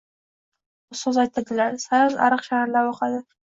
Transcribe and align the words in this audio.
Ustoz 0.95 1.19
aytadilar: 1.25 1.79
“Sayoz 1.85 2.19
ariq 2.31 2.45
sharillab 2.51 2.93
oqadi. 2.97 3.25